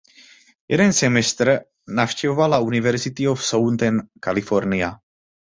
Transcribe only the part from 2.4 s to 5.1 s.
University of Southern California.